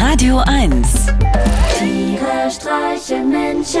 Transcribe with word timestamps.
Radio 0.00 0.38
1 0.38 1.06
Tiere 1.78 2.50
streichen 2.50 3.28
Menschen. 3.28 3.80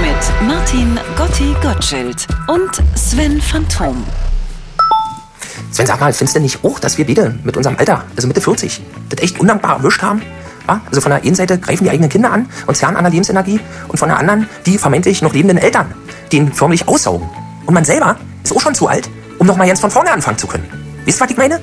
mit 0.00 0.48
Martin 0.48 1.00
Gotti 1.16 1.52
Gottschild 1.60 2.28
und 2.46 2.70
Sven 2.96 3.40
Phantom. 3.40 4.04
Sven, 5.72 5.86
sag 5.86 5.98
mal, 5.98 6.12
findest 6.12 6.36
du 6.36 6.40
nicht 6.40 6.64
auch, 6.64 6.78
dass 6.78 6.96
wir 6.96 7.04
beide 7.04 7.34
mit 7.42 7.56
unserem 7.56 7.76
Alter, 7.76 8.04
also 8.14 8.28
Mitte 8.28 8.40
40, 8.40 8.80
das 9.08 9.20
echt 9.20 9.40
undankbar 9.40 9.78
erwischt 9.78 10.00
haben? 10.00 10.22
Also 10.68 11.00
von 11.00 11.10
der 11.10 11.20
einen 11.22 11.34
Seite 11.34 11.58
greifen 11.58 11.82
die 11.82 11.90
eigenen 11.90 12.08
Kinder 12.08 12.30
an 12.30 12.48
und 12.68 12.76
zerren 12.76 12.94
an 12.94 13.02
der 13.02 13.10
Lebensenergie 13.10 13.58
und 13.88 13.98
von 13.98 14.08
der 14.08 14.18
anderen 14.18 14.48
die 14.64 14.78
vermeintlich 14.78 15.22
noch 15.22 15.34
lebenden 15.34 15.58
Eltern, 15.58 15.92
die 16.30 16.36
ihn 16.36 16.52
förmlich 16.52 16.86
aussaugen. 16.86 17.28
Und 17.66 17.74
man 17.74 17.84
selber 17.84 18.16
ist 18.44 18.54
auch 18.54 18.60
schon 18.60 18.76
zu 18.76 18.86
alt, 18.86 19.10
um 19.38 19.48
noch 19.48 19.56
mal 19.56 19.66
ganz 19.66 19.80
von 19.80 19.90
vorne 19.90 20.12
anfangen 20.12 20.38
zu 20.38 20.46
können. 20.46 20.68
Wisst 21.04 21.18
ihr, 21.18 21.24
was 21.24 21.30
ich 21.32 21.36
meine? 21.36 21.60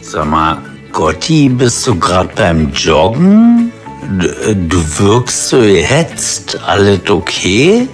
Sag 0.00 0.26
mal, 0.26 0.58
Gotti, 1.00 1.50
bist 1.50 1.86
du 1.86 1.94
gerade 1.98 2.30
beim 2.34 2.72
Joggen? 2.72 3.70
D- 4.18 4.54
Du 4.54 4.78
wirkst 4.98 5.48
so 5.50 5.58
gehetzt. 5.60 6.58
Alles 6.66 7.00
okay? 7.10 7.86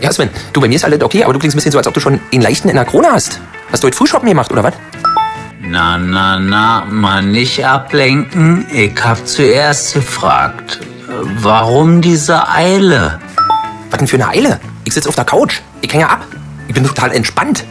Ja, 0.00 0.10
Sven, 0.10 0.30
du, 0.54 0.60
bei 0.62 0.68
mir 0.68 0.76
ist 0.76 0.86
alles 0.86 1.02
okay, 1.02 1.22
aber 1.22 1.34
du 1.34 1.38
klingst 1.38 1.54
ein 1.54 1.58
bisschen 1.58 1.72
so, 1.72 1.76
als 1.78 1.86
ob 1.86 1.92
du 1.92 2.00
schon 2.00 2.18
einen 2.32 2.40
leichten 2.40 2.70
in 2.70 2.76
der 2.76 2.86
Krone 2.86 3.08
hast. 3.12 3.40
Hast 3.70 3.82
du 3.82 3.88
heute 3.88 3.96
Frühshoppen 3.98 4.26
gemacht, 4.26 4.50
oder 4.50 4.64
was? 4.64 4.72
Na, 5.60 5.98
na, 5.98 6.38
na, 6.38 6.86
mal 6.90 7.22
nicht 7.22 7.62
ablenken. 7.62 8.64
Ich 8.72 8.94
hab 9.04 9.26
zuerst 9.28 9.92
gefragt. 9.92 10.80
Warum 11.42 12.00
diese 12.00 12.48
Eile? 12.48 13.20
Was 13.90 13.98
denn 13.98 14.08
für 14.08 14.16
eine 14.16 14.28
Eile? 14.28 14.60
Ich 14.84 14.94
sitze 14.94 15.10
auf 15.10 15.14
der 15.14 15.26
Couch. 15.26 15.60
Ich 15.82 15.92
hänge 15.92 16.08
ab. 16.08 16.24
Ich 16.68 16.74
bin 16.74 16.84
total 16.86 17.12
entspannt. 17.12 17.64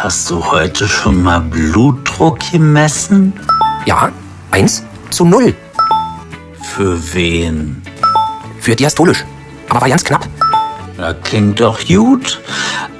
Hast 0.00 0.30
du 0.30 0.44
heute 0.44 0.86
schon 0.86 1.24
mal 1.24 1.40
Blutdruck 1.40 2.38
gemessen? 2.52 3.32
Ja, 3.84 4.12
eins 4.52 4.84
zu 5.10 5.24
null. 5.24 5.56
Für 6.62 6.96
wen? 7.14 7.82
Für 8.60 8.76
diastolisch. 8.76 9.24
Aber 9.68 9.80
war 9.80 9.88
ganz 9.88 10.04
knapp. 10.04 10.24
Das 10.96 11.16
klingt 11.24 11.58
doch 11.58 11.84
gut. 11.84 12.40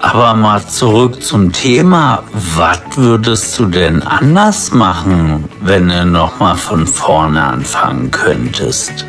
Aber 0.02 0.34
mal 0.34 0.66
zurück 0.66 1.22
zum 1.22 1.52
Thema. 1.52 2.24
Was 2.32 2.80
würdest 2.96 3.56
du 3.60 3.66
denn 3.66 4.02
anders 4.02 4.72
machen, 4.72 5.48
wenn 5.60 5.88
du 5.88 6.04
noch 6.04 6.40
mal 6.40 6.56
von 6.56 6.84
vorne 6.84 7.40
anfangen 7.40 8.10
könntest? 8.10 9.06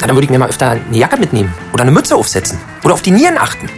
Na, 0.00 0.06
dann 0.06 0.16
würde 0.16 0.24
ich 0.24 0.30
mir 0.30 0.38
mal 0.38 0.50
öfter 0.50 0.72
eine 0.72 0.98
Jacke 0.98 1.16
mitnehmen. 1.16 1.54
Oder 1.72 1.84
eine 1.84 1.92
Mütze 1.92 2.14
aufsetzen. 2.14 2.58
Oder 2.84 2.92
auf 2.92 3.00
die 3.00 3.10
Nieren 3.10 3.38
achten. 3.38 3.70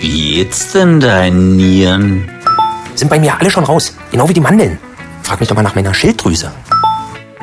Wie 0.00 0.36
geht's 0.36 0.72
denn 0.72 0.98
deinen 0.98 1.56
Nieren? 1.56 2.26
Sind 2.94 3.10
bei 3.10 3.20
mir 3.20 3.38
alle 3.38 3.50
schon 3.50 3.64
raus. 3.64 3.94
Genau 4.10 4.26
wie 4.26 4.32
die 4.32 4.40
Mandeln. 4.40 4.78
Frag 5.22 5.40
mich 5.40 5.48
doch 5.50 5.56
mal 5.56 5.62
nach 5.62 5.74
meiner 5.74 5.92
Schilddrüse. 5.92 6.50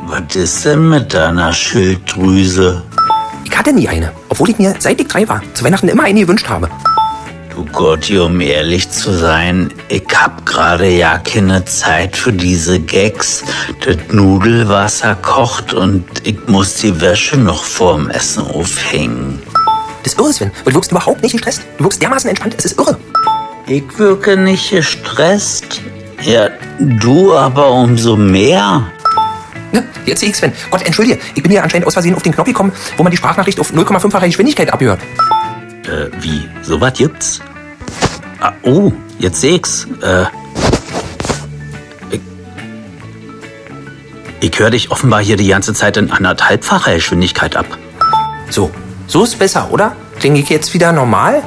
Was 0.08 0.36
ist 0.36 0.66
denn 0.66 0.90
mit 0.90 1.14
deiner 1.14 1.54
Schilddrüse? 1.54 2.82
Ich 3.46 3.56
hatte 3.56 3.72
nie 3.72 3.88
eine. 3.88 4.12
Obwohl 4.30 4.50
ich 4.50 4.58
mir, 4.58 4.74
seit 4.80 5.00
ich 5.00 5.08
drei 5.08 5.30
war, 5.30 5.44
zu 5.54 5.64
Weihnachten 5.66 5.88
immer 5.88 6.04
eine 6.04 6.22
gewünscht 6.22 6.50
habe. 6.50 6.68
Du 7.54 7.64
Gotti, 7.66 8.18
um 8.18 8.42
ehrlich 8.42 8.90
zu 8.90 9.14
sein, 9.14 9.72
ich 9.90 10.08
hab 10.16 10.44
gerade 10.44 10.90
ja 10.90 11.20
keine 11.20 11.64
Zeit 11.66 12.18
für 12.18 12.34
diese 12.34 12.80
Gags. 12.80 13.44
Das 13.86 13.98
Nudelwasser 14.12 15.14
kocht 15.14 15.74
und 15.74 16.06
ich 16.24 16.48
muss 16.48 16.74
die 16.76 17.00
Wäsche 17.02 17.38
noch 17.38 17.64
vorm 17.64 18.10
Essen 18.10 18.44
aufhängen. 18.48 19.44
Ist 20.08 20.18
irre, 20.18 20.32
Sven. 20.32 20.52
Weil 20.64 20.72
du 20.72 20.76
wirkst 20.76 20.92
überhaupt 20.92 21.22
nicht 21.22 21.34
gestresst. 21.34 21.64
Du 21.78 21.84
wirkst 21.84 22.02
dermaßen 22.02 22.30
entspannt. 22.30 22.56
Es 22.58 22.64
ist 22.64 22.80
irre. 22.80 22.98
Ich 23.68 23.84
wirke 24.00 24.38
nicht 24.38 24.72
gestresst. 24.72 25.82
Ja, 26.24 26.48
du 26.80 27.36
aber 27.36 27.70
umso 27.72 28.16
mehr. 28.16 28.90
Ne? 29.74 29.84
Jetzt 30.06 30.22
sehe 30.22 30.30
ich 30.30 30.38
Sven. 30.38 30.54
Gott, 30.72 30.84
entschuldige. 30.84 31.20
Ich 31.36 31.44
bin 31.44 31.52
hier 31.52 31.62
anscheinend 31.62 31.88
aus 31.88 31.94
Versehen 31.94 32.16
auf 32.16 32.24
den 32.24 32.32
Knopf 32.32 32.48
gekommen, 32.48 32.72
wo 32.96 33.04
man 33.04 33.12
die 33.12 33.18
Sprachnachricht 33.18 33.60
auf 33.60 33.74
0,5-fache 33.74 34.28
Geschwindigkeit 34.28 34.72
abhört. 34.72 35.02
Äh, 35.84 36.08
wie? 36.22 36.48
So 36.62 36.80
was 36.80 36.94
gibt's? 36.94 37.42
Ah, 38.40 38.54
oh, 38.64 38.94
jetzt 39.20 39.42
seh 39.42 39.58
ich's. 39.58 39.88
Äh, 40.02 40.24
ich, 42.12 42.22
ich 44.40 44.58
höre 44.58 44.70
dich 44.70 44.90
offenbar 44.90 45.22
hier 45.22 45.36
die 45.36 45.50
ganze 45.50 45.74
Zeit 45.74 45.98
in 45.98 46.12
anderthalbfacher 46.12 46.94
Geschwindigkeit 46.94 47.58
ab. 47.58 47.66
So. 48.50 48.72
So 49.08 49.24
ist 49.24 49.40
besser, 49.40 49.70
oder? 49.72 49.96
Klinge 50.20 50.40
ich 50.40 50.50
jetzt 50.50 50.74
wieder 50.74 50.92
normal? 50.92 51.42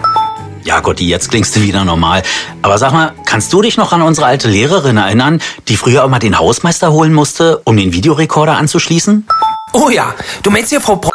Ja, 0.64 0.80
Gotti, 0.80 1.06
jetzt 1.06 1.30
klingst 1.30 1.56
du 1.56 1.62
wieder 1.62 1.84
normal. 1.84 2.22
Aber 2.62 2.78
sag 2.78 2.92
mal, 2.92 3.12
kannst 3.26 3.52
du 3.52 3.62
dich 3.62 3.76
noch 3.76 3.92
an 3.92 4.02
unsere 4.02 4.26
alte 4.26 4.48
Lehrerin 4.48 4.96
erinnern, 4.96 5.40
die 5.68 5.76
früher 5.76 6.04
immer 6.04 6.18
den 6.18 6.38
Hausmeister 6.38 6.92
holen 6.92 7.12
musste, 7.12 7.58
um 7.64 7.76
den 7.76 7.92
Videorekorder 7.92 8.56
anzuschließen? 8.56 9.26
Oh 9.72 9.90
ja. 9.90 10.14
Du 10.42 10.50
meinst 10.50 10.70
hier 10.70 10.80
Frau 10.80 10.96
Bro 10.96 11.10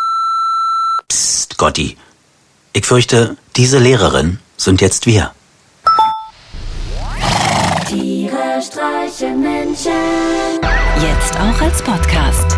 Psst, 1.07 1.57
Gotti. 1.57 1.97
Ich 2.73 2.85
fürchte, 2.85 3.37
diese 3.55 3.79
Lehrerin 3.79 4.39
sind 4.57 4.81
jetzt 4.81 5.05
wir. 5.05 5.31
Tiere 7.87 8.61
streichen 8.61 9.41
Menschen. 9.41 9.91
Jetzt 11.01 11.35
auch 11.35 11.61
als 11.61 11.81
Podcast. 11.81 12.57